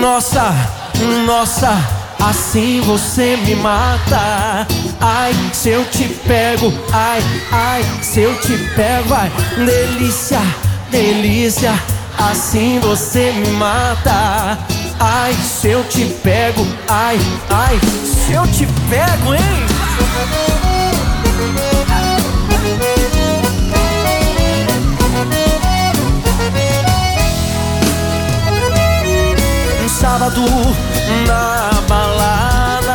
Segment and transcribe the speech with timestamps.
[0.00, 0.54] Nossa,
[1.26, 1.72] nossa,
[2.20, 4.66] assim você me mata.
[5.00, 7.20] Ai, se eu te pego, ai,
[7.50, 10.40] ai, se eu te pego, vai, delícia,
[10.90, 11.74] delícia,
[12.18, 14.58] assim você me mata.
[15.00, 17.18] Ai, se eu te pego, ai,
[17.50, 19.66] ai, se eu te pego, hein?
[30.00, 30.42] Sábado
[31.26, 32.94] na balada,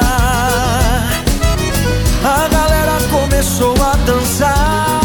[2.24, 5.00] a galera começou a dançar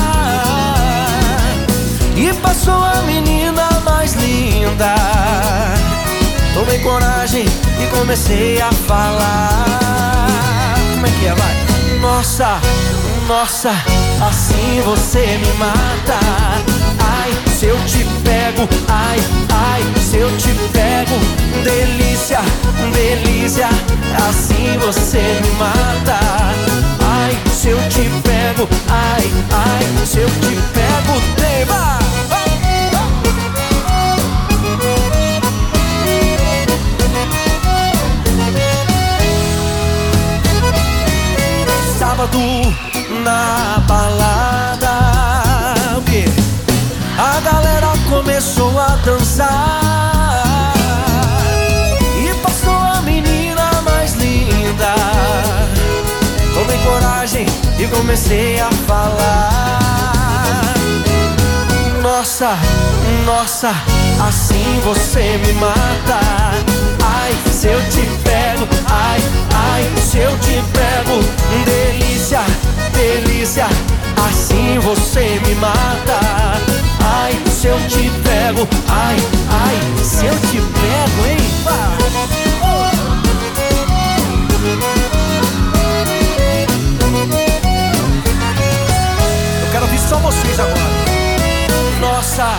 [2.17, 4.95] e passou a menina mais linda.
[6.55, 9.67] Tomei coragem e comecei a falar.
[10.95, 11.55] Como é que é, vai?
[12.01, 12.59] Nossa,
[13.29, 13.73] nossa,
[14.27, 16.90] assim você me mata.
[18.25, 19.19] Pego, ai,
[19.53, 21.19] ai, se eu te pego,
[21.65, 22.41] delícia,
[22.93, 23.69] delícia,
[24.29, 26.19] assim você me mata.
[27.05, 31.99] Ai, se eu te pego, ai, ai, se eu te pego, tema.
[41.99, 42.39] Sábado
[43.25, 44.61] na balada?
[47.23, 47.70] A galera
[48.61, 50.73] começou a dançar
[52.19, 54.95] E passou a menina mais linda.
[56.53, 57.47] Tomei coragem
[57.79, 60.75] e comecei a falar.
[62.03, 62.59] Nossa,
[63.25, 63.71] nossa,
[64.29, 66.21] assim você me mata.
[67.03, 69.21] Ai, se eu te pego, ai,
[69.55, 71.23] ai, se eu te pego.
[71.65, 72.43] Delícia,
[72.93, 73.67] delícia,
[74.29, 76.21] assim você me mata.
[77.03, 78.10] Ai, se eu te
[78.51, 79.17] pego, ai,
[79.49, 81.39] ai, se eu te pego, hein?
[89.63, 90.77] Eu quero ouvir só vocês agora.
[92.01, 92.59] Nossa.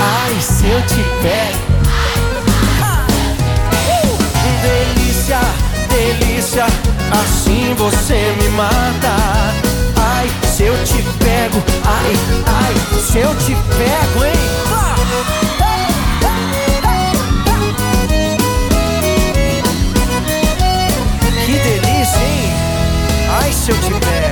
[0.00, 1.66] Ai, se eu te pego.
[4.62, 5.40] Delícia,
[5.88, 6.66] delícia,
[7.12, 9.65] assim você me mata.
[10.18, 12.12] Ai, se eu te pego, ai,
[12.46, 14.32] ai, se eu te pego, hein?
[21.44, 22.52] Que delícia, hein?
[23.42, 24.25] Ai, se eu te pego.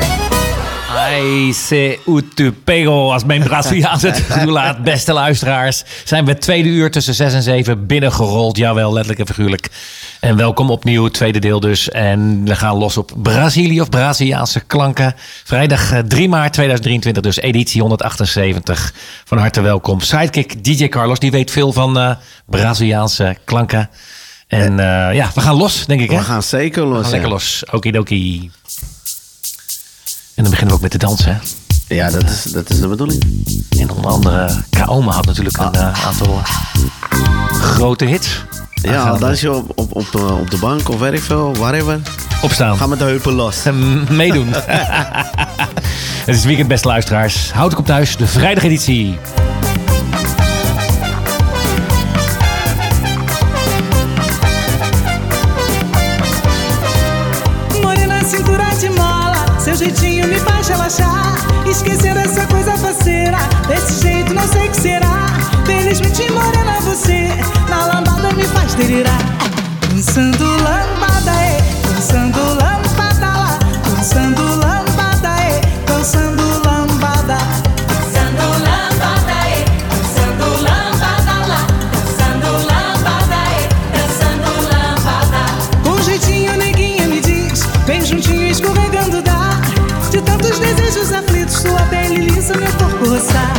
[1.15, 4.83] Hij se utupego, als mijn Braziliaans het toelaat.
[4.83, 8.57] Beste luisteraars, zijn we tweede uur tussen 6 en 7 binnengerold.
[8.57, 9.69] Jawel, letterlijk en figuurlijk.
[10.21, 11.91] En welkom opnieuw, tweede deel dus.
[11.91, 15.15] En we gaan los op Brazilië of Braziliaanse klanken.
[15.45, 18.93] Vrijdag eh, 3 maart 2023, dus editie 178.
[19.25, 20.01] Van harte welkom.
[20.01, 22.11] Sidekick DJ Carlos, die weet veel van eh,
[22.47, 23.91] Braziliaanse klanken.
[24.47, 26.11] En eh, ja, we gaan los, denk ik.
[26.11, 26.17] Hè?
[26.17, 26.97] We gaan zeker los.
[26.97, 27.35] We gaan lekker ja.
[27.35, 27.65] los.
[27.71, 28.51] Okidoki.
[30.35, 31.33] En dan beginnen we ook met de dansen.
[31.33, 31.95] hè?
[31.95, 33.23] Ja, dat is, dat is de bedoeling.
[33.79, 36.41] En onder andere Kaoma had natuurlijk een eh, aantal
[37.53, 38.45] grote hits.
[38.75, 42.01] Ja, we dans je op, op, op, de, op de bank of werk veel, whatever.
[42.43, 42.77] opstaan.
[42.77, 43.65] Ga met de heupen los.
[43.65, 44.49] En meedoen.
[46.25, 47.53] Het is weekend, beste luisteraars.
[47.53, 49.19] Houd ik op thuis, de vrijdageditie.
[57.83, 60.14] Morena, cintura de mola, seu jeitinho
[60.65, 61.35] faz relaxar.
[61.69, 63.39] Esquecer essa coisa faceira,
[63.69, 65.27] desse jeito não sei que será.
[65.67, 67.29] Felizmente, morena, você
[67.69, 69.19] na lambada me faz delirar.
[69.91, 71.59] Dançando lambada, é,
[71.89, 72.44] dançando
[92.47, 92.67] pele
[93.01, 93.54] lisa, meu.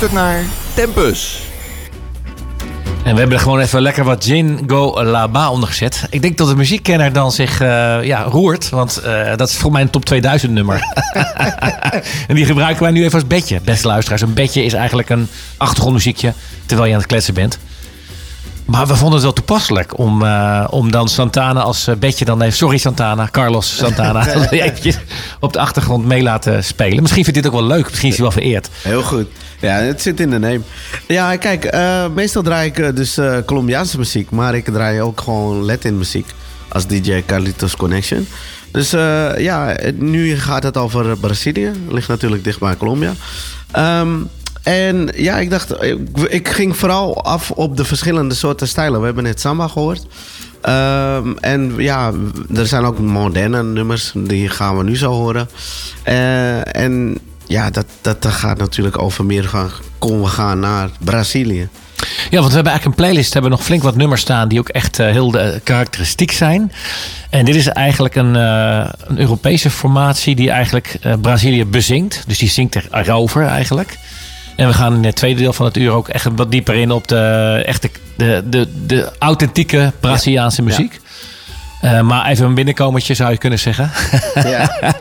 [0.00, 0.44] Luistert naar
[0.74, 1.42] Tempus.
[3.04, 6.06] En we hebben er gewoon even lekker wat Jingo Laba onder gezet.
[6.10, 8.68] Ik denk dat de muziekkenner dan zich eh, ja, roert.
[8.68, 10.80] Want eh, dat is voor mij een top 2000 nummer.
[12.28, 13.60] en die gebruiken wij nu even als bedje.
[13.64, 16.32] Beste luisteraars, een bedje is eigenlijk een achtergrondmuziekje.
[16.66, 17.58] Terwijl je aan het kletsen bent.
[18.70, 22.42] Maar we vonden het wel toepasselijk om, eh, om dan Santana als eh, bedje dan
[22.42, 22.56] even...
[22.56, 24.26] Sorry Santana, Carlos Santana.
[24.50, 24.98] eventjes
[25.40, 27.02] op de achtergrond mee laten spelen.
[27.02, 27.88] Misschien vindt dit ook wel leuk.
[27.88, 28.68] Misschien is hij wel vereerd.
[28.82, 29.26] Heel goed.
[29.60, 30.60] Ja, het zit in de name.
[31.06, 34.30] Ja, kijk, eh, meestal draai ik dus Colombiaanse muziek.
[34.30, 36.26] Maar ik draai ook gewoon Latin muziek.
[36.68, 38.26] Als DJ Carlitos Connection.
[38.72, 38.90] Dus
[39.38, 41.70] ja, nu gaat het over Brazilië.
[41.88, 43.12] Ligt natuurlijk dicht bij Colombia.
[43.70, 44.08] Ehm,
[44.62, 45.74] en ja, ik dacht,
[46.28, 48.98] ik, ging vooral af op de verschillende soorten stijlen.
[49.00, 50.06] We hebben net samba gehoord.
[50.62, 52.12] Ehm, en ja,
[52.54, 55.48] er zijn ook moderne nummers, die gaan we nu zo horen.
[56.02, 59.80] Eh, en ja, dat, dat, gaat natuurlijk over meer van,
[60.22, 61.68] we gaan naar Brazilië.
[62.30, 63.32] Ja, want we hebben eigenlijk een playlist.
[63.32, 66.72] hebben nog flink wat nummers staan die ook echt eh, heel eh, karakteristiek zijn.
[67.30, 72.24] En dit is eigenlijk een, een Europese formatie die eigenlijk Brazilië bezingt.
[72.26, 73.98] Dus die zingt er- erover eigenlijk.
[74.60, 76.90] En we gaan in het tweede deel van het uur ook echt wat dieper in
[76.90, 81.00] op de, echte, de, de, de authentieke Braziliaanse muziek.
[81.80, 83.90] Eh, maar even een binnenkomertje zou je kunnen zeggen.
[84.34, 84.70] Ja,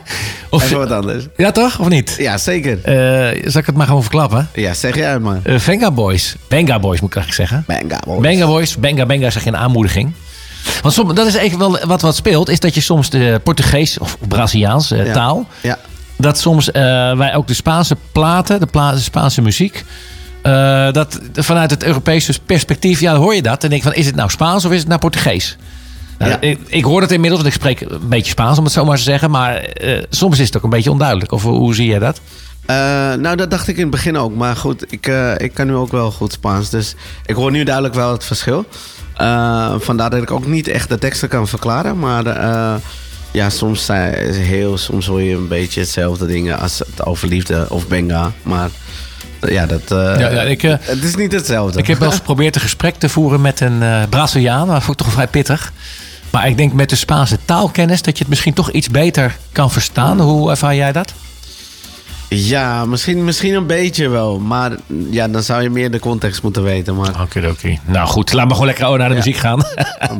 [0.49, 1.25] of, even wat anders.
[1.37, 1.79] ja, toch?
[1.79, 2.15] Of niet?
[2.17, 2.79] Ja, zeker.
[2.83, 4.49] Eh, zal ik het maar gewoon verklappen?
[4.53, 5.39] Ja, zeg jij maar.
[5.43, 6.35] Eh Venga Boys.
[6.47, 7.63] Benga Boys moet ik eigenlijk zeggen.
[7.79, 8.21] Benga, boys.
[8.21, 10.13] Benga Boys, Benga Benga zeg je een aanmoediging.
[10.81, 13.97] Want som, dat is even wel wat wat speelt, is dat je soms de Portugees
[13.97, 15.13] of Braziliaans Ja.
[15.13, 15.77] taal, Ja,
[16.19, 16.81] dat soms eh,
[17.17, 19.85] wij ook de Spaanse platen, de, pla- de Spaanse muziek,
[20.41, 24.15] eh, dat vanuit het Europese perspectief, ja, hoor je dat en denk van, is het
[24.15, 25.57] nou Spaans of is het nou Portugees?
[26.17, 26.37] Nou, Ja.
[26.39, 28.97] ik, ik hoor het inmiddels, want ik spreek een beetje Spaans om het zo maar
[28.97, 31.31] te zeggen, maar eh, soms is het ook een beetje onduidelijk.
[31.31, 32.21] Of hoe zie jij dat?
[33.19, 34.35] Nou, dat dacht ik in het begin ook.
[34.35, 35.07] Maar goed, ik,
[35.37, 36.69] ik kan nu ook wel goed Spaans.
[36.69, 36.95] Dus
[37.25, 38.65] ik hoor nu duidelijk wel het verschil.
[39.79, 41.99] Vandaar dat ik ook niet echt de teksten kan verklaren.
[41.99, 42.23] Maar
[43.31, 47.65] ja, soms, zijn, heel, soms hoor je een beetje hetzelfde dingen als het over liefde
[47.69, 48.31] of benga.
[48.43, 48.69] Maar
[49.39, 51.79] eh, ja, dat, eh, Ja, ja, ik, eh, het is niet hetzelfde.
[51.79, 54.65] Ik heb wel eens geprobeerd een gesprek te voeren met een Braziliaan.
[54.65, 55.73] Maar dat vond ik toch vrij pittig.
[56.29, 59.71] Maar ik denk met de Spaanse taalkennis dat je het misschien toch iets beter kan
[59.71, 60.19] verstaan.
[60.19, 61.13] Hoe ervaar jij dat?
[62.29, 64.39] Ja, misschien, misschien een beetje wel.
[64.39, 64.71] Maar
[65.09, 66.95] ja, dan zou je meer de context moeten weten.
[66.95, 67.77] Maar Oké, oké.
[67.85, 69.63] Nou goed, laat maar gewoon lekker naar de muziek gaan.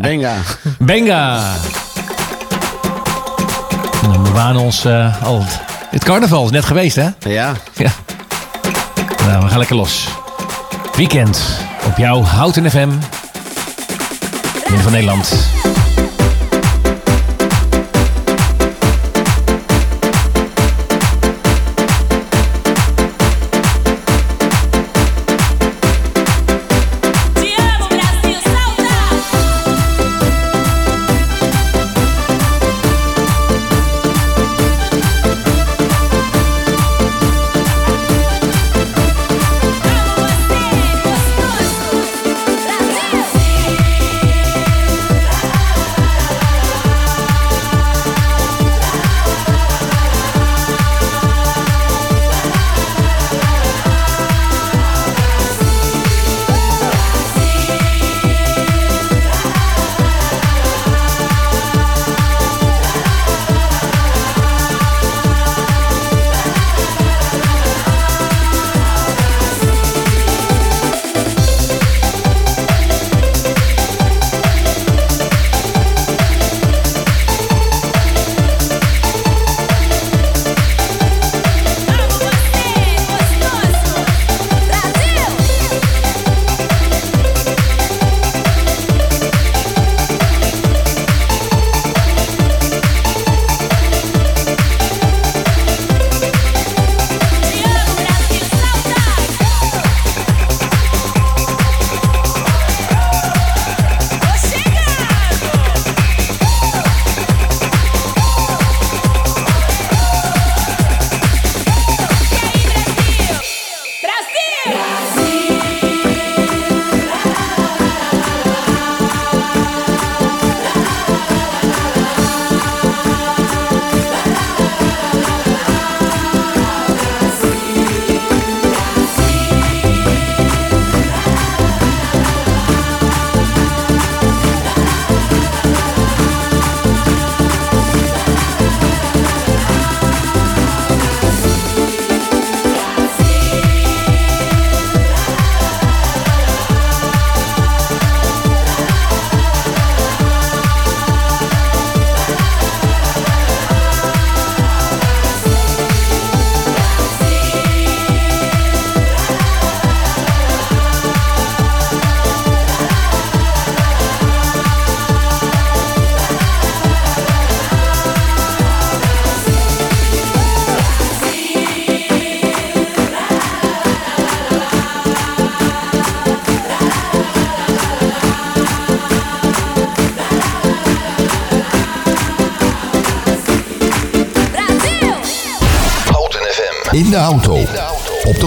[0.02, 0.36] benga.
[0.80, 1.56] Benga!
[4.02, 5.44] We waren ons eh, al...
[5.90, 7.08] Het carnaval is net geweest, hè?
[7.20, 7.90] Ja, Ja.
[9.26, 10.08] Nou, we gaan lekker los.
[10.96, 11.42] Weekend
[11.86, 12.90] op jouw Houten FM.
[14.64, 15.59] Midden van Nederland.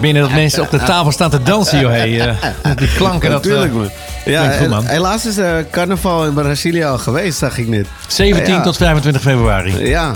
[0.00, 2.04] binnen dat mensen op de tafel staan te dansen, joh.
[2.04, 3.44] Eh, die klanken, dat...
[3.44, 3.74] Natuurlijk.
[4.24, 5.36] Eh, ja, eh, helaas is
[5.70, 7.86] carnaval in Brazilië al geweest, zag ik net.
[8.08, 9.86] 17 tot 25 februari.
[9.86, 10.12] Ja.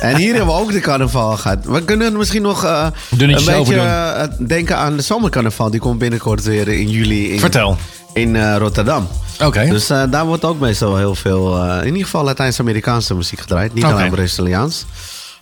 [0.00, 1.58] en hier hebben we ook de carnaval gehad.
[1.64, 5.70] We kunnen misschien nog een beetje denken aan de zomercarnaval.
[5.70, 7.76] Die komt binnenkort weer in juli in, Vertel.
[8.12, 9.08] in Rotterdam.
[9.44, 9.66] Oké.
[9.68, 13.74] Dus daar wordt ook meestal heel veel, in ieder geval Latijns-Amerikaanse muziek gedraaid.
[13.74, 14.84] Niet alleen Braziliaans.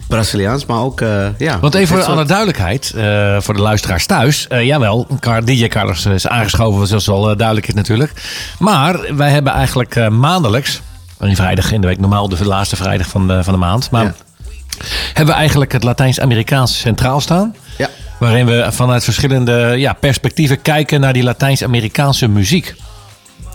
[0.08, 1.00] Braziliaans, maar ook...
[1.00, 4.46] Eh, ja, Want even voor alle de duidelijkheid, eh, voor de luisteraars thuis.
[4.52, 5.06] Uh, jawel,
[5.44, 8.12] DJ Carlos is aangeschoven, zoals al duidelijk is natuurlijk.
[8.58, 10.80] Maar wij hebben eigenlijk maandelijks...
[11.18, 13.90] Een vrijdag in de week, normaal de laatste vrijdag van de, van de maand.
[13.90, 14.14] Maar
[15.06, 17.54] hebben we eigenlijk het Latijns-Amerikaans centraal staan.
[17.78, 17.88] Ja.
[18.18, 22.74] Waarin we vanuit verschillende ja, perspectieven kijken naar die Latijns-Amerikaanse muziek.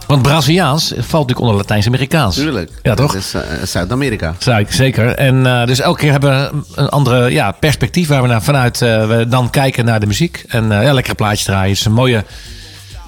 [0.08, 2.36] Want Braziliaans valt natuurlijk onder Latijns-Amerikaans.
[2.36, 2.72] Tuurlijk.
[2.82, 3.12] Ja, toch?
[3.14, 4.36] Dat is eh, Zuid-Amerika.
[4.40, 5.08] Zou ik- Zeker.
[5.16, 8.82] En eh, dus elke keer hebben we een andere ja, perspectief waar we naar, vanuit
[8.82, 10.44] eh, we dan kijken naar de muziek.
[10.48, 11.70] En ja, lekkere plaatjes draaien.
[11.70, 12.24] Het is een mooie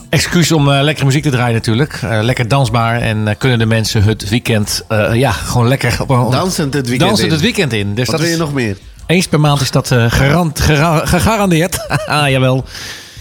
[0.10, 2.00] excuus om lekkere muziek te draaien natuurlijk.
[2.22, 3.02] Lekker dansbaar.
[3.02, 5.96] En kunnen de mensen het weekend ja, gewoon lekker...
[6.02, 7.34] Op, Dansend het weekend Dansend in.
[7.34, 7.96] het weekend in.
[7.96, 8.78] Dus Wat dat wil je is, nog meer?
[9.06, 10.60] Eens per maand is dat garant,
[11.04, 11.88] gegarandeerd.
[12.08, 12.66] ah, jawel.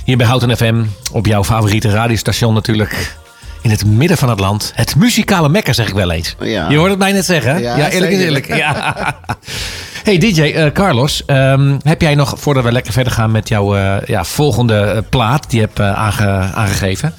[0.04, 0.82] Hier bij Houten FM.
[1.12, 3.16] Op jouw favoriete radiostation natuurlijk.
[3.64, 4.72] In het midden van het land.
[4.74, 6.34] Het muzikale mekka zeg ik wel eens.
[6.40, 6.68] Ja.
[6.70, 7.62] Je hoort het mij net zeggen.
[7.62, 8.56] Ja, Ja, eerlijk is eerlijk.
[8.56, 8.94] Ja.
[10.04, 13.76] Hey DJ eh, Carlos, ehm, heb jij nog, voordat we lekker verder gaan met jouw
[13.76, 17.14] eh, ja, volgende eh, plaat die je hebt aange- aangegeven.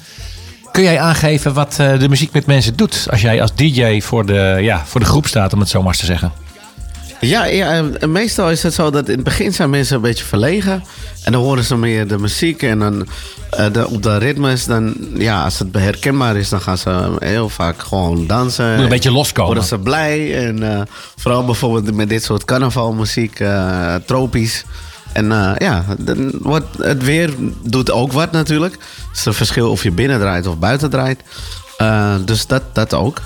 [0.72, 4.58] Kun jij aangeven wat de muziek met mensen doet als jij als DJ voor de,
[4.60, 6.32] ja, voor de groep staat, om het zo maar eens te zeggen?
[7.20, 10.82] Ja, meestal is het zo dat in het begin zijn mensen een beetje verlegen.
[11.24, 13.06] En dan horen ze meer de muziek en dan
[13.50, 14.64] eh, de, op de ritmes.
[14.64, 18.74] Dan, ja, als het herkenbaar is, dan gaan ze heel vaak gewoon dansen.
[18.74, 19.46] Moet een beetje loskomen.
[19.52, 20.46] Worden ze blij.
[20.46, 20.80] En eh,
[21.16, 24.64] vooral bijvoorbeeld met dit soort carnavalmuziek, eh, tropisch.
[25.12, 25.26] En
[25.58, 28.72] ja, dan wordt het weer doet ook wat natuurlijk.
[28.72, 31.20] Het is een verschil of je binnen draait of buiten draait.
[32.24, 33.20] Dus dat, dat ook.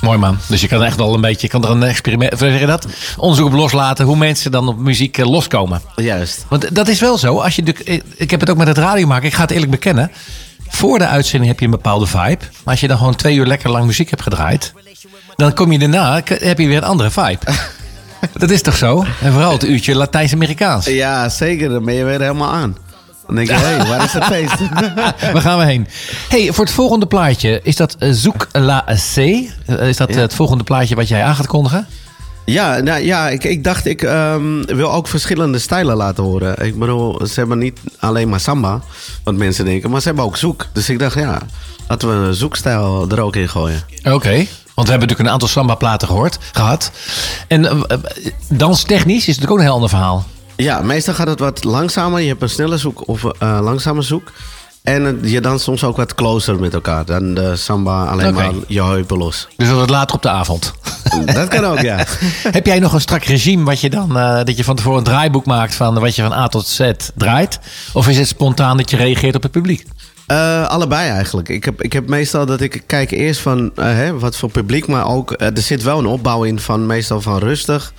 [0.00, 0.38] Mooi man.
[0.48, 2.86] Dus je kan echt wel een beetje, je kan er een experiment, zeg je dat?
[3.16, 5.80] Onderzoek op loslaten hoe mensen dan op muziek eh, loskomen.
[5.96, 6.44] Juist.
[6.48, 7.38] Want dat is wel zo.
[7.38, 9.26] Als je, de- ik heb het ook met het radio maken.
[9.28, 10.10] Ik ga het eerlijk bekennen.
[10.68, 12.38] Voor de uitzending heb je een bepaalde vibe.
[12.38, 14.72] Maar als je dan gewoon twee uur lekker lang muziek hebt gedraaid.
[15.36, 17.38] Dan kom je daarna, heb je weer een andere vibe.
[18.38, 19.04] dat is toch zo?
[19.20, 20.86] En vooral het uurtje Latijns-Amerikaans.
[20.86, 21.68] Ja, zeker.
[21.68, 22.76] Dan ben je weer helemaal aan.
[23.28, 24.54] Dan denk je, hé, hey, waar is het feest?
[25.32, 25.86] Waar gaan we heen?
[26.28, 27.60] Hey, voor het volgende plaatje.
[27.62, 29.16] Is dat eh, Zoek La C?
[29.16, 31.86] Eh, Is dat eh, het volgende plaatje wat jij aan gaat kondigen?
[32.44, 36.64] ja, nou, ja ik, ik dacht, ik ehm, wil ook verschillende stijlen laten horen.
[36.66, 38.80] Ik bedoel, ze hebben niet alleen maar samba,
[39.24, 40.66] wat mensen denken, maar ze hebben ook zoek.
[40.72, 41.40] Dus ik dacht, ja,
[41.88, 43.82] laten we een zoekstijl er ook in gooien.
[44.04, 44.46] Oké.
[44.74, 46.90] Want we hebben natuurlijk een aantal samba-platen gehoord, gehad.
[47.48, 47.98] En eh,
[48.48, 50.26] danstechnisch is het natuurlijk ook een heel ander verhaal.
[50.62, 52.20] Ja, meestal gaat het wat langzamer.
[52.20, 54.32] Je hebt een snelle zoek of eh langzame zoek.
[54.82, 58.82] En je danst soms ook wat closer met elkaar dan de samba alleen maar je
[58.82, 59.48] heupen los.
[59.56, 60.72] Dus dat het later op de avond.
[61.34, 61.96] Dat kan ook, ja.
[62.58, 65.04] Heb jij nog een strak regime wat je dan, eh, dat je van tevoren een
[65.04, 67.58] draaiboek maakt van wat je van A tot Z draait?
[67.92, 69.86] Of is het spontaan dat je reageert op het publiek?
[70.28, 71.48] Eh, allebei eigenlijk.
[71.48, 74.86] Ik heb, ik heb meestal dat ik kijk eerst van eh, hè, wat voor publiek,
[74.86, 77.92] maar ook eh, er zit wel een opbouw in van meestal van rustig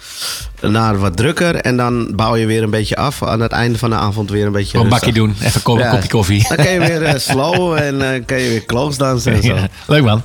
[0.62, 1.56] naar wat drukker.
[1.56, 3.24] En dan bouw je weer een beetje af.
[3.24, 5.89] Aan het einde van de avond weer een beetje een bakje doen, even een Ja.
[5.89, 6.46] kopje koffie.
[6.48, 9.54] Dan kan je weer slow en kan je weer close dansen en zo.
[9.56, 10.24] Ja, leuk man.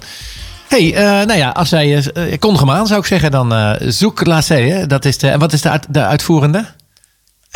[0.69, 0.90] hey,
[1.25, 4.49] nou ja, als zij, eh, kondig hem aan zou ik zeggen, dan zoek La C.
[4.49, 4.87] Hè?
[4.87, 6.64] Dat is de, en wat is de, uit- de uitvoerende?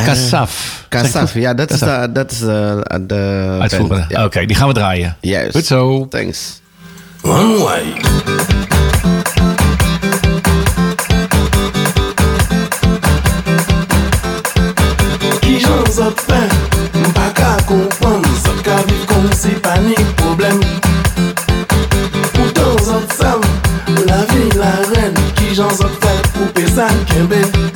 [0.05, 0.79] Kasaf.
[0.83, 1.41] Ik Kasaf, goed?
[1.41, 2.01] ja, dat is Kasaf.
[2.05, 3.95] de, dat is de, de Uitvoerende.
[3.95, 4.05] band.
[4.11, 4.25] Ja.
[4.25, 5.17] Oké, die gaan we draaien.
[5.21, 5.55] Juist.
[5.55, 6.07] Goed zo.
[6.09, 6.61] Thanks.
[7.21, 7.83] One way.
[15.41, 16.41] Ki jan zot fè,
[17.07, 20.59] mpa ka kompon Zot ka viv kon si pa ni problem
[22.35, 23.39] Poutan zot sav,
[24.09, 27.68] la vi la ren Ki jan zot fè pou pe sa kembe Souk la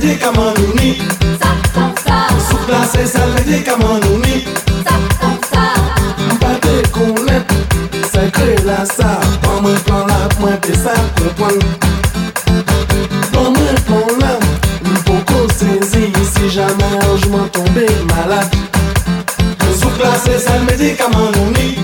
[0.00, 1.02] lidika manuni
[2.50, 4.44] suklase sa lidika manuni
[6.34, 7.52] mpate konet
[8.12, 11.58] sakre la sa Pwa mwen plan la mwen pe sa kompon
[13.32, 14.32] Pwa mwen plan la
[14.90, 18.56] mpoko sezi Si jamen anjman tombe malade.
[19.80, 21.78] Souplase sel medikaman nou ni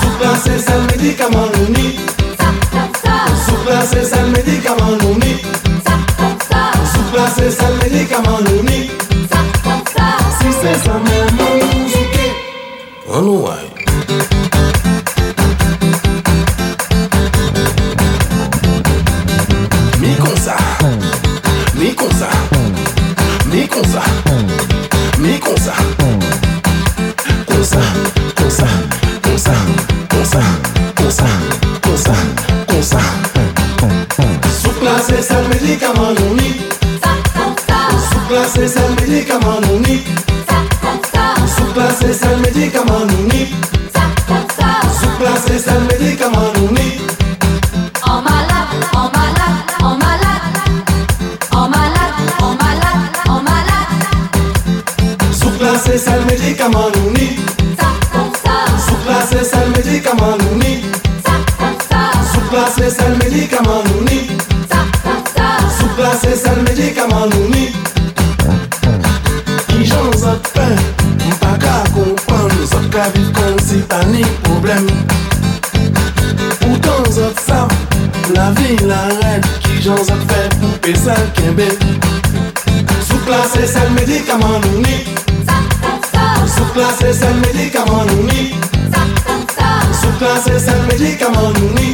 [0.00, 1.98] Souplase sel medikaman nou ni
[3.46, 4.24] Souplase sel
[80.84, 81.78] spécial Québec.
[83.24, 84.60] classe c'est le médicament.
[86.74, 88.04] classe c'est le médicament.
[90.18, 91.93] classe c'est le.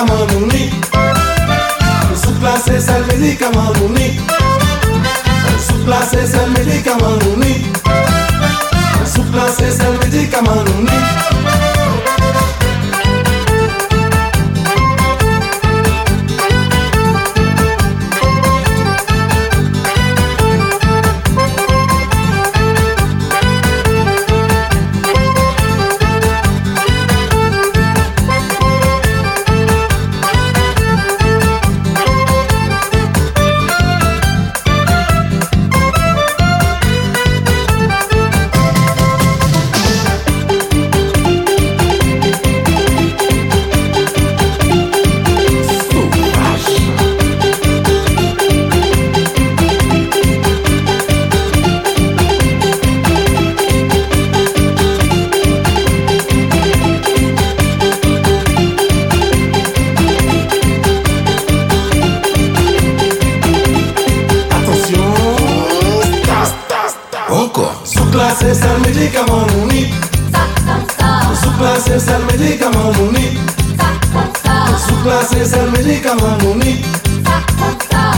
[0.00, 0.49] come on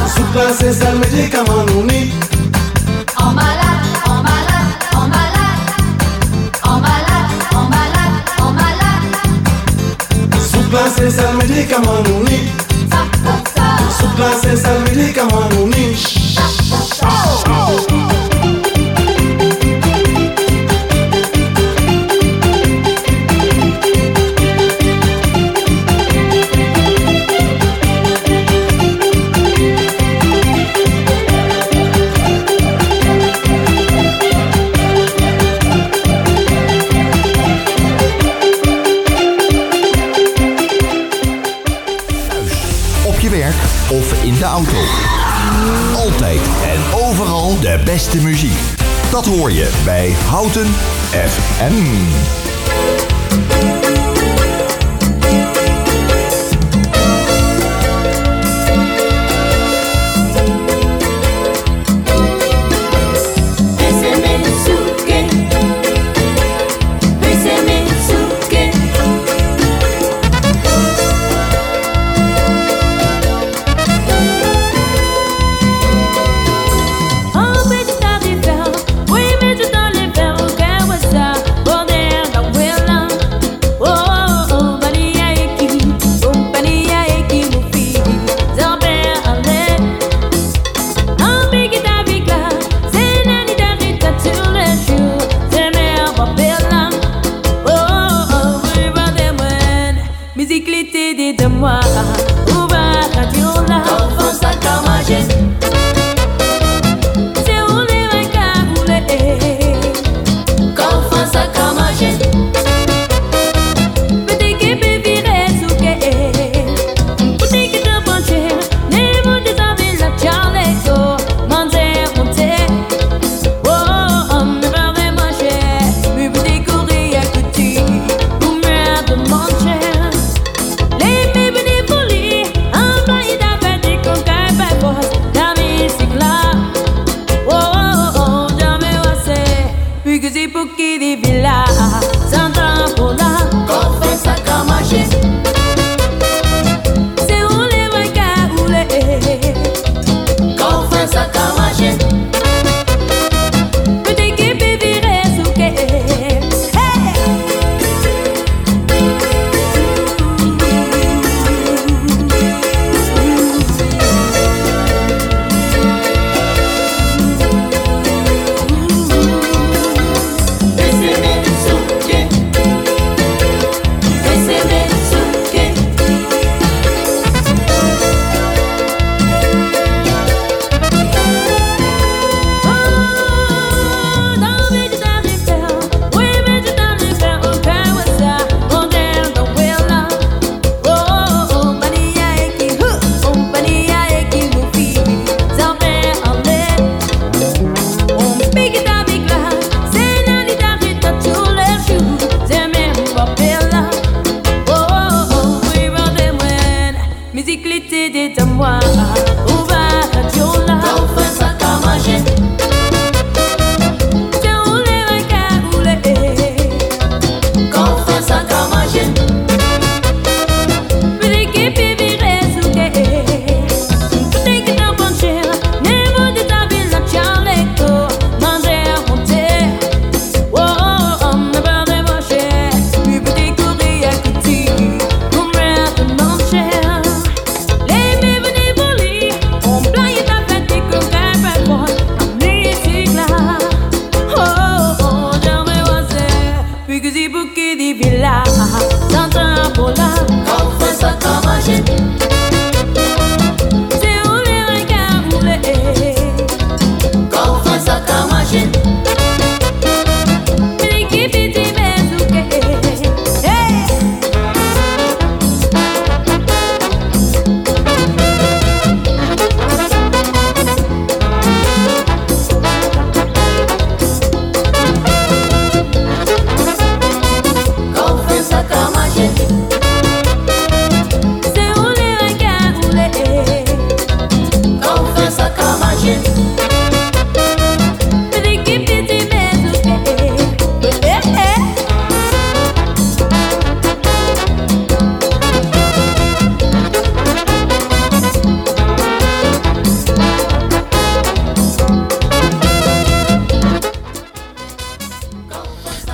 [0.06, 2.10] Sous-classé, sale médicamentouni
[3.18, 3.32] En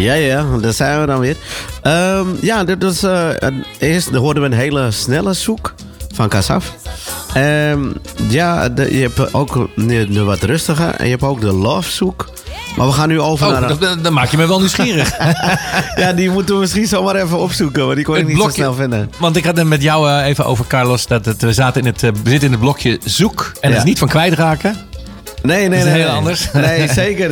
[0.08, 1.36] Ja, ja, daar zijn we dan weer.
[1.82, 5.74] Ehm, ja, dit was, eh, een- eerst hoorden we een hele snelle zoek
[6.14, 6.72] van Kasaf.
[7.34, 7.80] Ehm,
[8.28, 11.90] ja, de- je hebt ook de, de wat rustiger en je hebt ook de love
[11.90, 12.28] zoek.
[12.76, 13.68] Maar we gaan nu over Oh, naar...
[13.68, 15.10] dat- dat- dan maak je me wel nieuwsgierig.
[16.02, 18.58] ja, die moeten we misschien zomaar even opzoeken, want die kon ik niet blokje- zo
[18.60, 19.10] snel vinden.
[19.18, 21.86] Want ik had het met jou eh, even over, Carlos, dat het, we, zaten in
[21.86, 23.40] het, eh, we zitten in het blokje zoek.
[23.54, 23.76] En dat Ja.
[23.76, 24.76] is niet van kwijtraken.
[25.42, 25.92] Nee, nee, is nee.
[25.94, 26.16] heel nee.
[26.16, 26.48] anders.
[26.66, 27.30] Nee, zeker.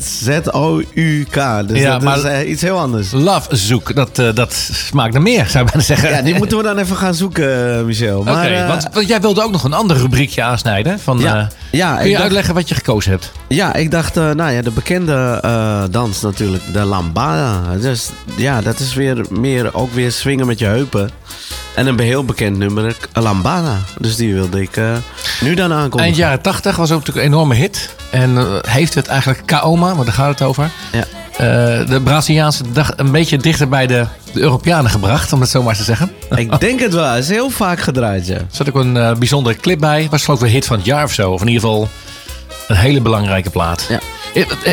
[0.00, 1.34] Z-O-U-K.
[1.68, 3.10] Dus Ja, dat maar- is eh, iets heel anders.
[3.10, 6.10] Love zoek, dat, eh, dat smaakt naar meer, zou ik bijna zeggen.
[6.10, 8.18] Ja, die moeten we dan even gaan zoeken, eh, Michel.
[8.18, 11.00] Oké, want, want jij wilde ook nog een ander rubriekje aansnijden.
[11.00, 11.48] Van, Ja.
[11.70, 13.32] Ja, kun je dacht- uitleggen wat je gekozen hebt?
[13.48, 15.40] Ja, ik dacht, nou ja, de bekende
[15.90, 17.60] dans natuurlijk, de lambada.
[17.80, 21.10] Dus ja, dat is weer meer, ook weer swingen met je heupen.
[21.74, 23.78] En een heel bekend nummer, lambada.
[23.98, 24.80] Dus die wilde ik
[25.40, 26.04] nu dan aankondigen.
[26.04, 27.94] Eind jaren 80 was ook natuurlijk een enorme hit.
[28.10, 30.70] En eh, heeft het eigenlijk Kaoma, want daar gaat het over.
[30.92, 31.04] Ja.
[31.32, 35.62] eh, de Braziliaanse dag een beetje dichter bij de, de Europeanen gebracht, om het zo
[35.62, 36.10] maar te zeggen.
[36.34, 38.34] Ik denk het wel, het is heel vaak gedraaid, ja.
[38.34, 40.06] Er zat ook een eh, bijzondere clip bij.
[40.10, 41.30] Was geloof ik een hit van het jaar of zo.
[41.30, 41.88] Of in ieder geval
[42.68, 43.86] een hele belangrijke plaat.
[43.88, 44.00] Ja.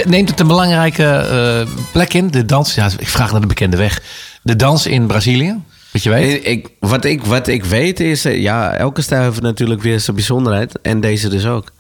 [0.06, 2.28] Neemt het een belangrijke plek in?
[2.28, 4.02] De dans, ja, ik vraag naar de bekende weg.
[4.42, 5.60] De dans in Brazilië,
[5.92, 6.48] wat je weet.
[6.48, 10.80] Ik, wat, ik, wat ik weet is, ja, elke stijl heeft natuurlijk weer zijn bijzonderheid.
[10.82, 11.72] En deze dus ook.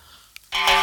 [0.53, 0.82] Bye.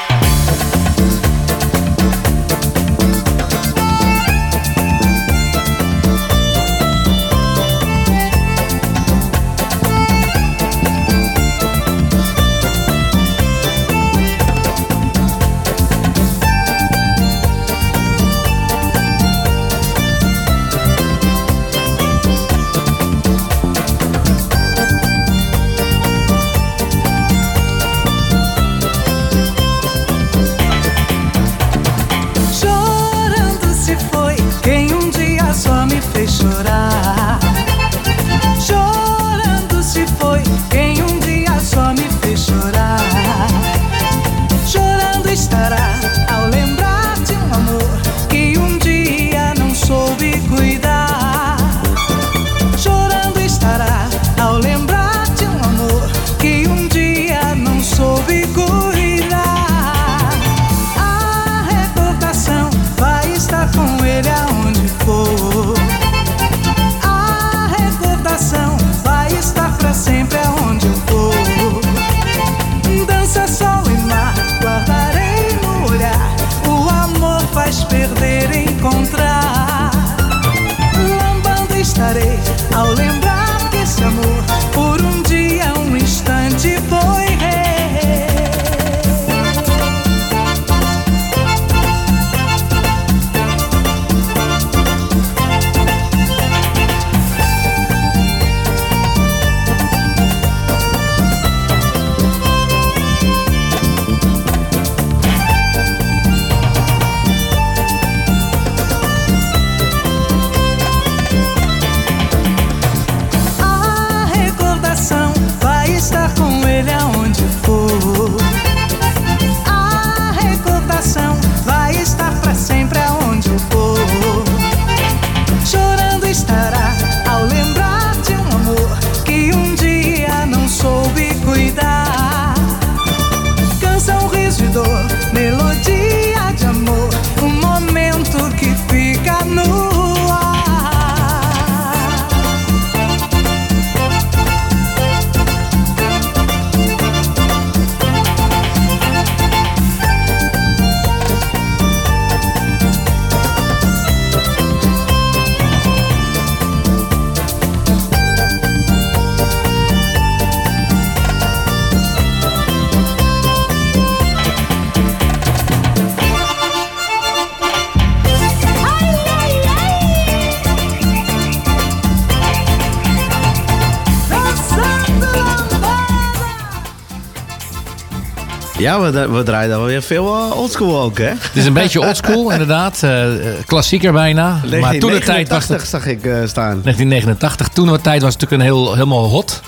[178.80, 181.24] Ja, we, we draaien dan weer veel eh, oldschool ook, hè?
[181.24, 183.02] Het is een beetje oldschool, inderdaad.
[183.02, 184.60] eh, eh, klassieker bijna.
[184.80, 186.18] Maar toen de tijd was het 1989 zag ik
[186.48, 186.80] staan.
[186.82, 187.68] 1989.
[187.68, 189.60] Toen de tijd was het natuurlijk een heel, helemaal hot.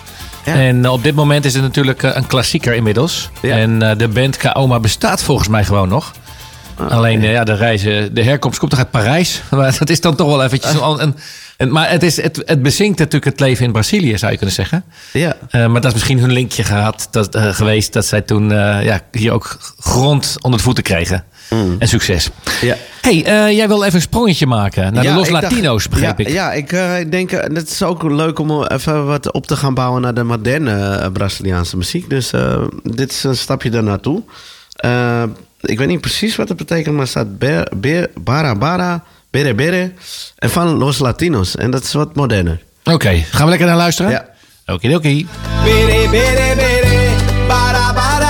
[0.45, 0.55] Ja.
[0.55, 3.31] En op dit moment is het natuurlijk een klassieker inmiddels.
[3.41, 3.57] Ja.
[3.57, 6.13] En de band Kaoma bestaat volgens mij gewoon nog.
[6.77, 9.43] Ah, Alleen ja, de, reizen, de herkomst komt toch uit Parijs.
[9.51, 11.17] Maar dat is dan toch wel eventjes een, een
[11.63, 14.55] En, maar het, is, het, het bezinkt natuurlijk het leven in Brazilië, zou je kunnen
[14.55, 14.85] zeggen.
[15.13, 15.37] Ja.
[15.51, 18.85] Eh, maar dat is misschien hun linkje gehad, dat, eh, geweest dat zij toen eh,
[18.85, 21.25] ja, hier ook grond onder de voeten kregen.
[21.79, 22.31] En succes.
[22.61, 22.77] Ja.
[23.01, 26.71] hey, jij wil even een sprongetje maken naar de Los dacht- Latino's, begreep ja, ik.
[26.71, 30.15] Ja, ik denk, het is ook leuk om even wat op te gaan bouwen naar
[30.15, 32.11] de moderne Braziliaanse muziek.
[32.11, 32.31] Dus
[32.83, 34.23] dit is een stapje daar naartoe.
[34.77, 35.23] Eh,
[35.61, 39.55] ik weet niet precies wat het betekent, maar het staat ber, ber, bara bara, bere
[39.55, 39.93] bere
[40.39, 41.57] en van Los Latinos.
[41.57, 42.61] En dat is wat moderner.
[42.85, 44.11] Oké, gaan we lekker naar luisteren?
[44.11, 44.29] Ja.
[44.67, 45.27] Okidoki.
[45.65, 47.17] Bere, bere, bere,
[47.49, 48.22] bara, bara,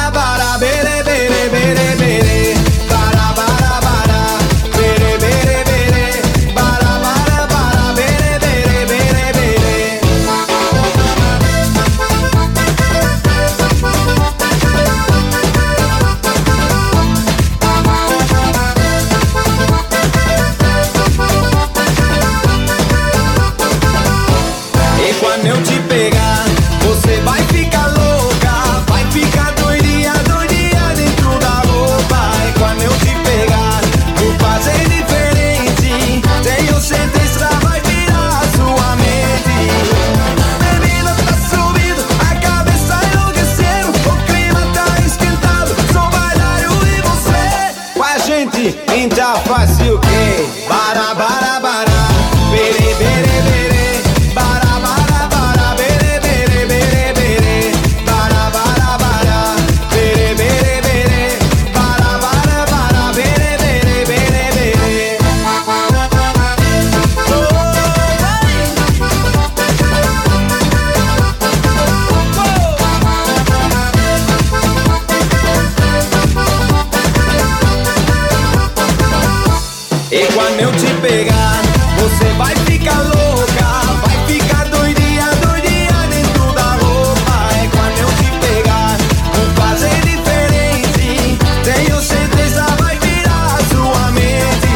[80.34, 81.60] quando eu te pegar,
[81.98, 83.64] você vai ficar louca,
[84.02, 87.50] vai ficar doidinha, doidinha dentro da roupa.
[87.62, 88.96] E quando eu te pegar,
[89.34, 91.38] vou fazer diferente.
[91.64, 94.72] Tenho certeza vai virar sua mente.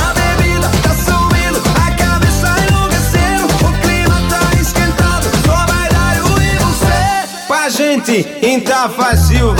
[0.00, 5.28] A bebida tá subindo, a cabeça enlouquecendo, o clima tá esquentado.
[5.44, 9.59] Só bailário e você com a gente, então fácil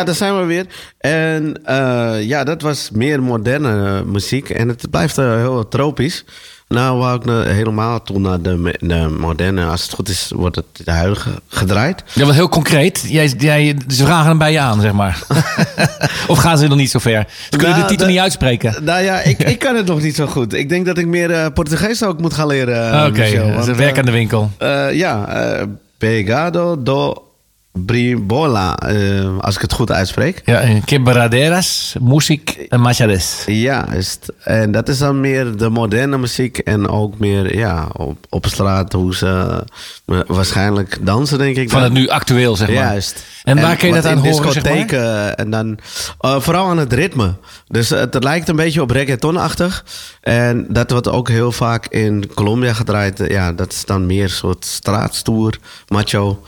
[0.00, 0.66] Ja, daar zijn we weer.
[0.98, 4.50] En eh, ja, dat was meer moderne eh, muziek.
[4.50, 6.24] En het blijft eh, heel tropisch.
[6.68, 9.64] Nou wou ik nou helemaal toe naar de, de moderne.
[9.64, 12.02] Als het goed is, wordt het de huidige gedraaid.
[12.12, 13.04] Ja, wel heel concreet.
[13.08, 15.22] Jij, jij, ze vragen hem bij je aan, zeg maar.
[16.28, 17.26] of gaan ze nog niet zo ver?
[17.50, 18.84] Ze kunnen Nou, de titel de- niet uitspreken.
[18.84, 20.52] Nou ja, ik, ik kan het nog niet zo goed.
[20.52, 23.06] Ik denk dat ik meer Portugees ook moet gaan leren.
[23.06, 24.50] Oké, dat is werk aan de winkel.
[24.92, 25.28] ja,
[25.98, 27.29] Pegado do
[27.72, 30.42] Bribola, eh, als ik het goed uitspreek.
[30.44, 33.42] Ja, en quebraderas, muziek en machades.
[33.46, 34.32] Juist.
[34.44, 38.92] En dat is dan meer de moderne muziek en ook meer ja, op, op straat
[38.92, 39.64] hoe ze
[40.06, 41.70] eh, waarschijnlijk dansen, denk ik.
[41.70, 41.90] Van dan.
[41.90, 42.76] het nu actueel, zeg maar.
[42.76, 43.24] Juist.
[43.50, 44.52] En waar kun je dat aan horen, zeg maar?
[44.52, 45.78] discotheken En dan
[46.20, 47.34] eh, vooral aan het ritme.
[47.66, 49.84] Dus het lijkt een beetje op reggaetonachtig.
[50.20, 53.22] En dat wordt ook heel vaak in Colombia gedraaid.
[53.28, 56.42] Ja, dat is dan meer een soort straatstoer, macho.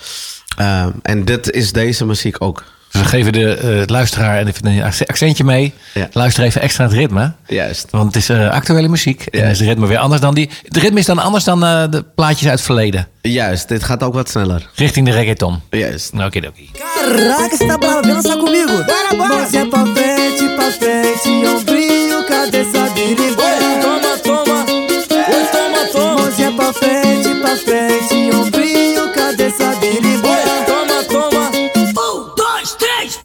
[0.56, 2.64] Eh, en dit is deze muziek ook.
[2.92, 5.72] Dus we geven de eh, luisteraar en even een accentje mee.
[5.94, 6.08] Ja.
[6.12, 7.32] Luister even extra het ritme.
[7.46, 7.86] Juist.
[7.90, 9.26] Want het is eh, actuele muziek.
[9.26, 9.46] En Ja.
[9.48, 10.50] is het ritme weer anders dan die.
[10.62, 13.08] Het ritme is dan anders dan eh, de plaatjes uit het verleden.
[13.20, 14.68] Juist, dit gaat ook wat sneller.
[14.74, 15.60] Richting de reggaeton.
[15.70, 16.12] Juist.
[16.14, 16.50] Oké, oké.
[16.72, 18.66] Caraca, você tá brava, vem dançar comigo.
[18.66, 19.28] Bora, bora.
[19.34, 23.80] Mãozinha pra frente, pra frente, ombrinho, cabeça biribora.
[23.82, 30.02] Toma, toma, oi, toma, toma, Mãozinha pra frente, pra frente, ombrinho, cabeça biribora.
[30.02, 30.11] toma,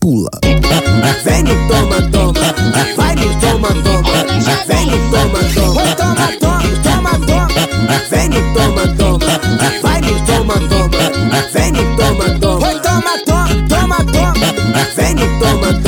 [0.07, 0.29] pula.
[1.25, 2.45] Vem e toma, toma.
[2.95, 4.15] Vai e toma, toma.
[4.65, 5.83] Vem e toma, toma.
[5.95, 7.61] Toma, toma, toma, toma.
[8.09, 9.31] Vem e toma, toma.
[9.81, 10.99] Vai e toma, toma.
[11.53, 12.79] Vem e toma, toma.
[12.79, 14.47] Toma, toma, toma, toma.
[14.95, 15.86] Vem e toma, toma.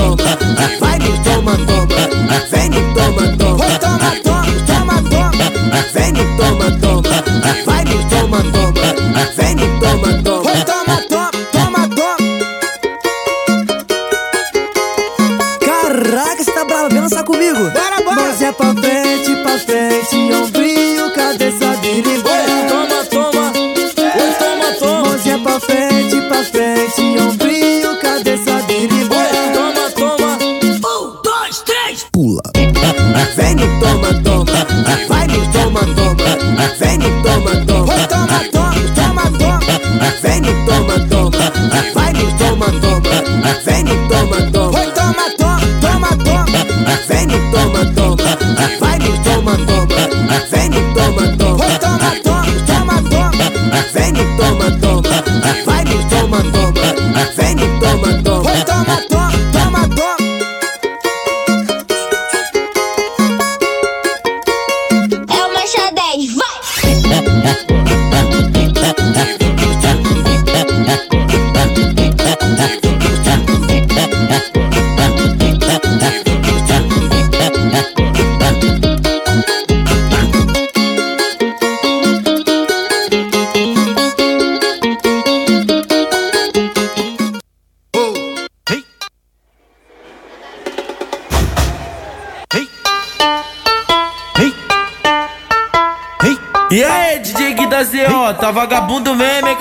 [26.59, 29.07] repente um brilho, cabeça dele.
[29.53, 30.37] Toma, toma.
[30.37, 32.05] Um, dois, três.
[32.11, 32.41] Pula.
[33.37, 33.98] Vem no tom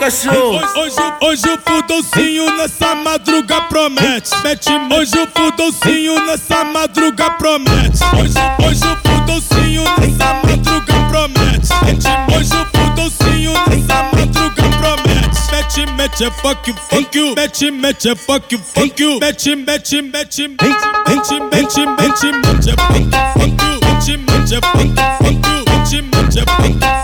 [0.08, 0.60] cachorro?
[0.74, 4.30] Hoje, hoje o fudolcinho nessa madruga promete.
[4.42, 8.02] Mete hoje o fudolcinho nessa madruga promete.
[8.16, 11.68] Hoje, hoje o fudolcinho nessa madruga promete.
[11.84, 15.38] Mete hoje o fudolcinho nessa madruga promete.
[15.52, 17.34] Mete, mete é fuck you, fuck you.
[17.34, 19.20] Mete, mete é fuck you, fuck you.
[19.20, 23.80] Mete, mete, mete, mete, mete, mete, mete, mete é fuck you, fuck you.
[23.84, 25.64] Mete, mete é fuck you, fuck you.
[25.68, 26.97] Mete, mete é fuck you, you.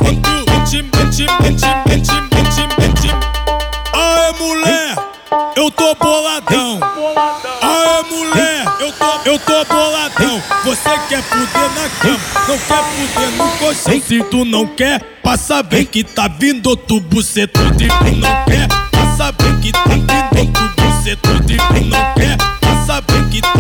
[8.85, 10.43] Eu tô, eu tô boladão.
[10.65, 12.19] Você quer fuder na cama,
[12.49, 14.01] não quer fuder no colchão.
[14.01, 18.69] Se tu não quer, passa bem que tá vindo outro bucetudo e tu não quer.
[18.91, 22.37] Passa bem que tá vindo outro bucetudo e tu não quer.
[22.61, 23.51] Passa bem que tá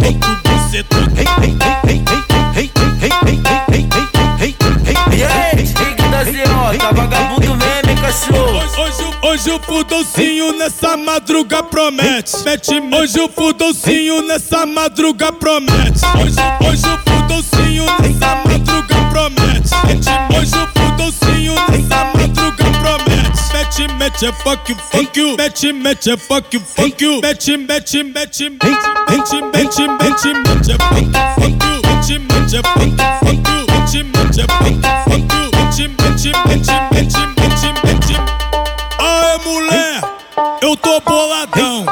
[0.00, 1.20] vindo outro bucetudo.
[1.20, 1.81] Hey, hey, hey, hey,
[8.12, 12.36] Hoje, hoje, hoje o fudolcinho nessa madruga promete.
[12.44, 16.04] Mete, hoje o fudolcinho nessa madruga promete.
[16.20, 19.70] Hoje, hoje o fudolcinho nessa madruga promete.
[19.86, 23.42] Mete, hoje o fudolcinho nessa madruga promete.
[23.54, 25.36] Mete, mete é fuck you, fuck you.
[25.38, 27.20] Mete, mete é fuck you, fuck you.
[27.22, 28.50] Mete, mete, mete, mete,
[29.08, 31.80] mete, mete, mete, mete é fuck you, fuck you.
[31.88, 33.64] Mete, mete é fuck you, fuck you.
[33.72, 35.50] Mete, mete é fuck you, fuck you.
[35.62, 37.21] Mete, mete, mete, mete,
[41.04, 41.86] boladão.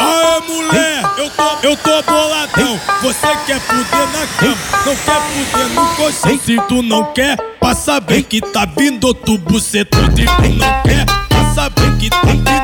[0.00, 2.80] Aê, mulher, eu tô, eu tô boladão.
[3.02, 4.56] Você quer fuder na cama,
[4.86, 6.38] não quer fuder no colchão.
[6.38, 11.06] Se tu não quer, passa bem que tá vindo outro bucetudo e tu não quer.
[11.28, 12.18] Passa bem que tá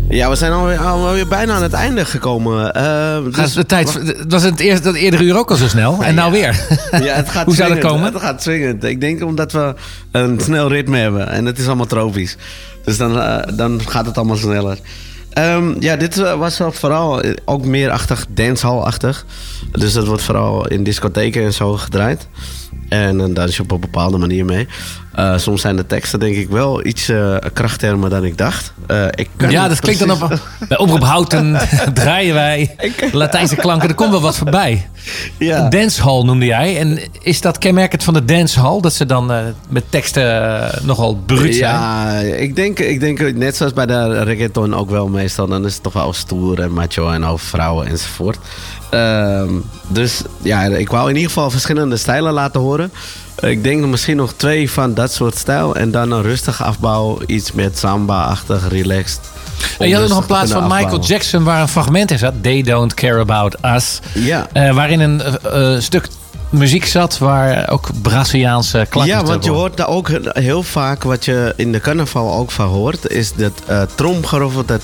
[0.09, 2.73] Ja, we zijn alweer, alweer bijna aan het einde gekomen.
[2.73, 6.03] Eh, dus- de tijd, het was het eerste, dat eerdere uur ook al zo snel.
[6.03, 6.65] En nou weer.
[7.03, 8.13] Ja, het gaat Hoe zou dat komen?
[8.13, 8.83] Het gaat swingend.
[8.83, 9.73] Ik denk omdat we
[10.11, 11.29] een snel ritme hebben.
[11.29, 12.37] En het is allemaal tropisch.
[12.83, 14.77] Dus dan, eh, dan gaat het allemaal sneller.
[15.29, 19.25] Ehm, ja, dit eh, was wel vooral eh, ook meer achtig dancehall-achtig.
[19.71, 22.27] Dus dat wordt vooral in discotheken en zo gedraaid.
[22.89, 24.67] En dan dans je op een bepaalde manier mee.
[25.13, 28.73] Eh, soms zijn de teksten denk ik wel iets eh krachttermer dan ik dacht.
[28.87, 30.39] Eh, ik kan Ja, dat klinkt dan op.
[30.67, 31.59] Bij Oproep Houten
[31.93, 32.75] draaien wij
[33.11, 33.89] Latijnse klanken.
[33.89, 34.87] Er komt wel wat voorbij.
[35.37, 35.69] Ja.
[35.69, 36.77] Dancehall noemde jij.
[36.77, 38.81] En is dat kenmerkend van de dancehall?
[38.81, 39.39] Dat ze dan eh,
[39.69, 41.73] met teksten eh, nogal bruut zijn?
[41.73, 45.47] Ja, ik denk, ik denk net zoals bij de reggaeton ook wel meestal.
[45.47, 48.37] Dan is het toch wel stoer en macho en over vrouwen enzovoort.
[48.89, 49.53] Ehm,
[49.87, 52.91] dus ja, ik wou in ieder geval verschillende stijlen laten horen.
[53.39, 55.75] Ik denk misschien nog twee van dat soort stijl.
[55.75, 57.19] En dan een rustige afbouw.
[57.25, 59.19] Iets met samba-achtig, relaxed.
[59.79, 61.07] En je had ook nog een plaats van Michael afbouwen.
[61.07, 62.33] Jackson waar een fragment in zat.
[62.41, 63.99] They don't care about us.
[64.13, 64.47] Ja.
[64.53, 66.07] Eh, waarin een eh, eh, stuk
[66.49, 71.25] muziek zat waar ook Braziliaanse klanken Ja, want je hoort daar ook heel vaak, wat
[71.25, 74.81] je in de carnaval ook van hoort, is dat eh tromgeroffel, dat,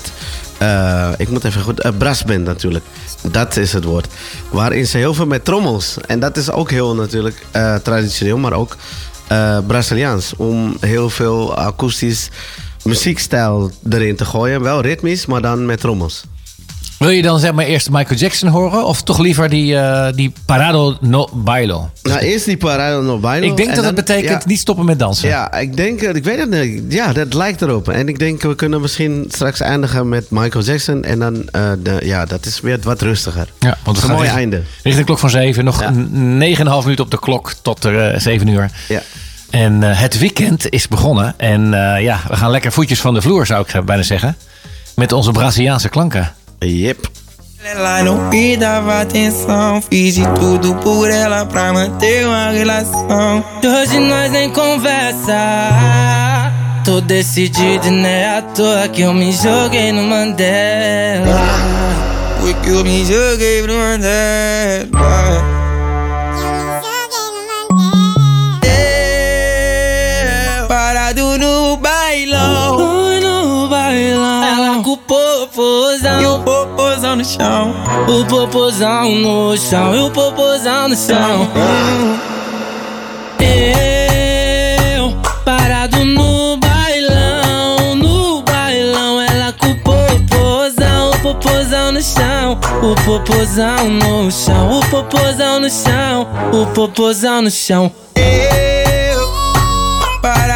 [0.58, 2.84] eh, ik moet even goed, uh, brassband natuurlijk.
[3.30, 4.06] Dat is het woord.
[4.50, 8.52] Waarin ze heel veel met trommels, en dat is ook heel natuurlijk eh, traditioneel, maar
[8.52, 8.76] ook
[9.26, 10.32] eh, Braziliaans.
[10.36, 12.30] Om heel veel akoestisch
[12.84, 14.62] muziekstijl erin te gooien.
[14.62, 16.24] Wel ritmisch, maar dan met trommels.
[16.98, 18.86] Wil je dan zeg maar eerst Michael Jackson horen?
[18.86, 21.90] Of toch liever die, eh, die Parado no Bailo?
[22.02, 23.46] Nou, eerst die Parado no Bailo.
[23.46, 24.48] Ik denk en dat het betekent ja.
[24.48, 25.28] niet stoppen met dansen.
[25.28, 26.92] Ja, ik denk, eh, ik weet het niet.
[26.92, 27.88] Ja, dat lijkt erop.
[27.88, 31.04] En ik denk, we kunnen misschien straks eindigen met Michael Jackson.
[31.04, 33.48] En dan, eh, de, ja, dat is weer wat rustiger.
[33.58, 34.56] Ja, want is een mooi einde.
[34.56, 35.64] Richting de klok van 7.
[35.64, 35.86] Nog Ja.
[35.88, 38.70] een 9,5 minuten op de klok tot er eh, 7 uur.
[38.88, 39.00] Ja.
[39.50, 41.34] En het weekend is begonnen.
[41.36, 41.70] En
[42.00, 44.36] ja, we gaan lekker voetjes van de vloer, zou ik bijna zeggen.
[44.94, 46.32] Met onze Braziliaanse klanken.
[46.62, 47.08] Yep.
[47.64, 49.82] Ela não me dava atenção.
[49.82, 53.44] Fiz de tudo por ela pra manter uma relação.
[53.64, 55.32] Hoje nós nem conversa.
[56.84, 61.26] Tô decidido, e não é à toa que eu me joguei no Mandela.
[62.40, 65.55] Foi que eu me joguei no Mandela.
[77.16, 77.74] No chão.
[78.06, 79.94] O popozão no chão.
[79.94, 81.48] E o popozão no chão.
[84.94, 87.94] Eu parado no bailão.
[87.96, 89.20] No bailão.
[89.22, 91.10] Ela com o popozão.
[91.10, 92.58] O popozão no chão.
[92.82, 94.78] O popozão no chão.
[94.78, 96.28] O popozão no chão.
[96.52, 97.90] O popozão no chão.
[98.14, 100.55] Eu parado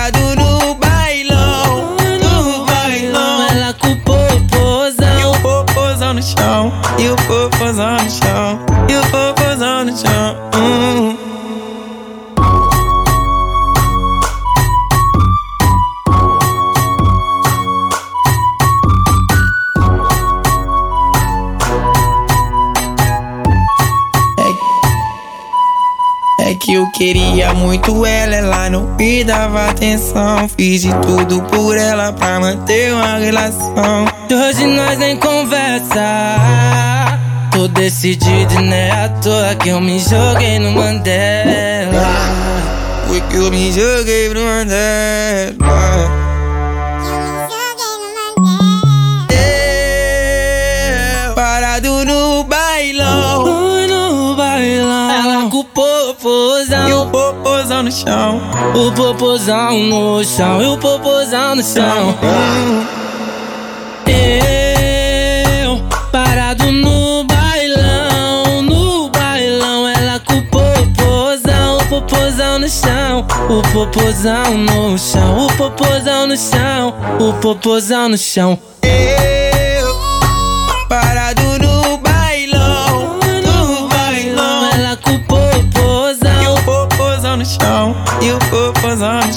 [26.70, 30.48] que eu queria muito ela, ela não me dava atenção.
[30.56, 34.04] Fiz de tudo por ela pra manter uma relação.
[34.30, 36.36] Hoje nós nem conversa.
[37.50, 42.06] Tô decidido, e é à toa que eu me joguei no Mandela.
[43.08, 46.19] Foi que eu me joguei no Mandela.
[57.80, 58.40] Popozão no chão.
[58.74, 62.14] O popozão no chão e o popozão no chão.
[65.62, 69.88] Eu parado no bailão, no bailão.
[69.88, 73.26] Ela com o popozão, o popozão no chão.
[73.48, 76.94] O popozão no chão, o popozão no chão.
[77.18, 78.58] O popozão no chão.
[88.20, 89.32] Chão, e o popozão no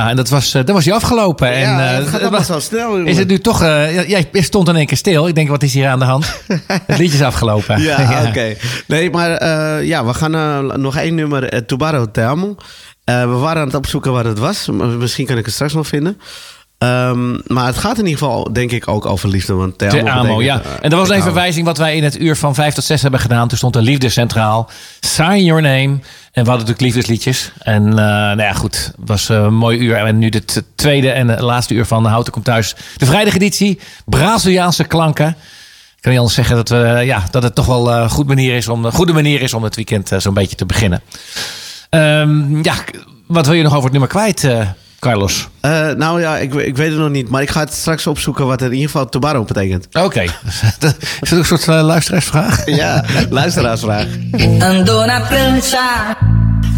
[0.00, 1.52] Ja, en dat was, eh, dat was je afgelopen.
[1.52, 3.06] en, Ja, eh, het gaat allemaal zo snel, jongen.
[3.06, 3.62] Is het nu toch...
[3.62, 5.28] eh, ja, jij stond in één keer stil.
[5.28, 6.42] Ik denk, wat is hier aan de hand?
[6.86, 7.80] het liedje is afgelopen.
[7.82, 8.56] Ja, oké.
[8.86, 9.44] Nee, maar
[9.84, 12.06] ja, we gaan nog één nummer, eh, Tubaro
[13.04, 14.68] we waren aan het opzoeken wat het was.
[14.98, 16.20] Misschien kan ik het straks nog vinden.
[16.80, 19.54] Ehm, maar het gaat in ieder geval, denk ik, ook over liefde.
[19.54, 20.70] Want Te Amo, Te Amo, betekent, ja.
[20.70, 23.02] eh, En dat was een verwijzing wat wij in het uur van 5 tot 6
[23.02, 23.48] hebben gedaan.
[23.48, 24.70] Toen stond de liefde centraal.
[25.00, 25.98] Sign Your Name.
[26.32, 27.52] En we hadden natuurlijk liefdesliedjes.
[27.58, 28.92] En eh, nou ja, goed.
[29.00, 29.94] Het was een mooi uur.
[29.96, 32.74] En nu het tweede en laatste uur van Houten komt thuis.
[32.96, 33.78] De vrijdageditie.
[34.04, 35.28] Braziliaanse klanken.
[35.28, 38.56] Ik kan niet anders zeggen dat, we, ja, dat het toch wel een goed manier
[38.56, 41.02] is om, een goede manier is om het weekend eh, zo'n beetje te beginnen.
[41.90, 42.74] Ehm, ja,
[43.26, 44.68] wat wil je nog over het nummer kwijt, eh,
[45.00, 45.48] Carlos?
[45.60, 47.28] Eh, nou ja, ik, ik weet het nog niet.
[47.28, 49.86] Maar ik ga het straks opzoeken wat in ieder geval Tubaro betekent.
[49.92, 50.22] Oké.
[51.20, 52.64] is dat een soort uh, luisteraarsvraag?
[52.80, 54.06] Ja, luisteraarsvraag.
[54.58, 56.16] Andou na prancha.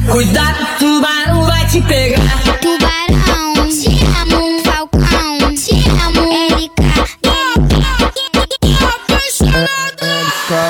[0.07, 2.21] Cuidado, tubarão vai te pegar.
[2.61, 4.42] Tubarão, te amo,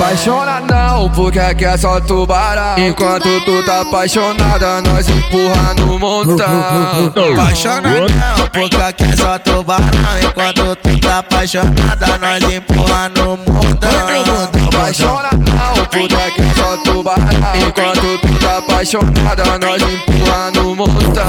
[0.03, 2.77] Apaixona não, porque aqui é só tubarão.
[2.77, 7.15] Enquanto tu tá apaixonada, nós empurra no montão.
[7.33, 9.87] Apaixona não, porque aqui é só tubarão.
[10.21, 17.29] Enquanto tu tá apaixonada, nós empurra no mundão Apaixona não, porque aqui é só tubarão.
[17.69, 21.27] Enquanto tu tá apaixonada, nós empurra no montão.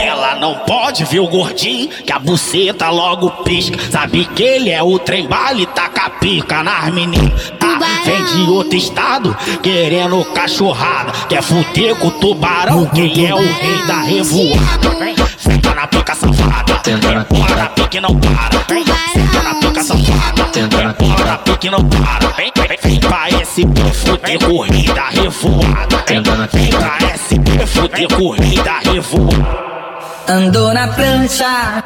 [0.00, 3.78] Ela não pode ver o gordinho, que a buceta logo pisca.
[3.90, 7.52] Sabe que ele é o trem bala e taca a pica nas meninas.
[7.60, 11.12] Ah, Vem de outro estado, querendo cachorrada.
[11.28, 15.24] Quer fuder com o tubarão, quem é o rei da revoada.
[15.38, 16.74] Senta na pica safada.
[16.86, 18.64] Empurra na pique não para.
[19.12, 20.42] Senta na pica safada.
[20.58, 22.28] Empurra na pique não para.
[22.36, 26.04] Vem, vem, vem pra SP fuder corrida revoada.
[26.06, 29.83] Vem, vem pra SP fuder corrida revoada.
[30.26, 31.84] Andou na prancha,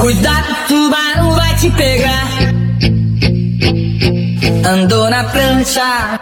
[0.00, 2.28] cuidado, tubarão vai te pegar.
[4.66, 6.18] Andou na prancha,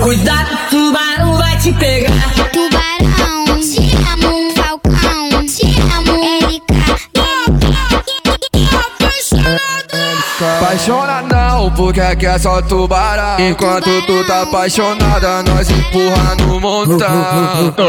[0.00, 2.12] cuidado, tubarão vai te pegar.
[2.52, 2.87] Tubarão,
[10.40, 17.22] Apaixona não, porque aqui é só tubarão Enquanto tu tá apaixonada, nós empurra no montão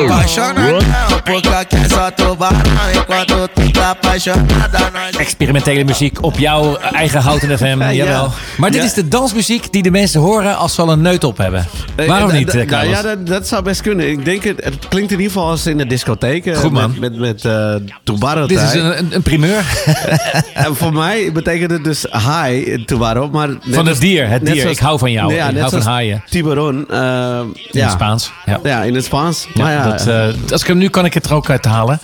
[0.06, 2.60] Apaixona não, porque aqui é só tubarão.
[2.96, 5.20] Enquanto tu tá apaixonada, nós.
[5.28, 7.92] Experimentele muziek op jouw eigen houten FM, Ja.
[7.92, 8.34] jawel.
[8.58, 8.86] Maar dit Ja.
[8.88, 11.68] is de dansmuziek die de mensen horen als ze al een neut op hebben.
[12.08, 12.96] Waarom Eh, niet, eh, nou Carlos?
[12.96, 14.10] ja, dat, dat zou best kunnen.
[14.10, 16.46] Ik denk, het, het klinkt in ieder geval als in de discotheek.
[16.46, 16.96] eh, Goed, man.
[17.00, 19.64] Met, met, met eh Tubaro Dit is een, een, een primeur.
[20.54, 22.10] En voor mij betekent het dus
[22.44, 23.30] hi, Tubaro.
[23.30, 24.56] Maar Van het dier, het dier.
[24.56, 25.34] zoals- Ik hou van jou.
[25.34, 26.24] Ja, Ik hou van haaien.
[26.30, 26.86] Tiburon.
[26.90, 27.82] eh, In ja.
[27.84, 28.32] het Spaans.
[28.46, 28.60] Ja.
[28.64, 29.48] Ja, in het Spaans.
[29.54, 32.00] Maar ja, dat, eh, als ik hem nu kan ik het er ook uit halen.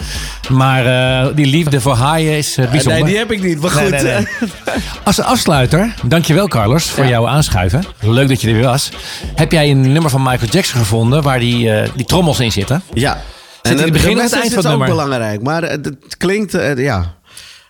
[0.49, 3.01] Maar eh, die liefde voor haaien is eh, bijzonder.
[3.01, 3.61] Nee, die heb ik niet.
[3.61, 3.89] Maar goed.
[3.89, 4.27] nee, nee.
[5.03, 7.83] Als afsluiter, dankjewel Carlos voor jouw aanschuiven.
[7.99, 8.89] Leuk dat je er weer was.
[9.35, 12.81] Heb jij een nummer van Michael Jackson gevonden waar die, eh, die trommels in zitten?
[12.93, 13.21] Ja.
[13.61, 14.87] Zit in het begin of het eind van het is ook nummer?
[14.87, 15.41] belangrijk.
[15.41, 17.13] Maar het, klinkt, eh, ja...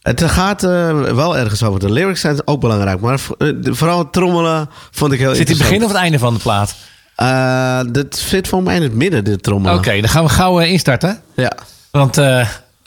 [0.05, 1.79] Het gaat eh, wel ergens over.
[1.79, 2.99] De lyrics zijn ook belangrijk.
[2.99, 5.97] Maar eh, de- vooral het trommelen vond ik heel Zit in het begin of het
[5.97, 6.75] einde van de plaat?
[7.15, 9.77] Eh, dat zit voor mij in het midden, dit trommelen.
[9.77, 11.21] Oké, dan gaan we gauw instarten.
[11.35, 11.51] Ja.
[11.91, 12.15] Want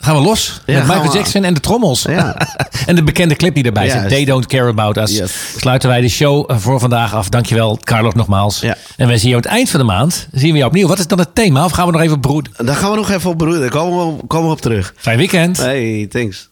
[0.01, 2.01] gaan we los Ja, met Michael we- Jackson en de trommels.
[2.01, 2.35] Ja.
[2.85, 4.09] en de bekende clip die erbij zit.
[4.09, 5.17] They don't care about us.
[5.17, 5.53] Yes.
[5.57, 7.29] Sluiten wij de show voor vandaag af.
[7.29, 8.59] Dankjewel Carlos nogmaals.
[8.59, 8.75] Ja.
[8.97, 10.27] En we zien je aan het eind van de maand.
[10.31, 10.87] Zien we jou opnieuw.
[10.87, 11.65] Wat is dan het thema?
[11.65, 12.53] Of gaan we nog even broeden?
[12.65, 13.69] Daar gaan we nog even op broeden.
[13.69, 14.93] Komen we, komen we op terug.
[14.97, 15.57] Fijn weekend.
[15.57, 16.49] Hey, thanks.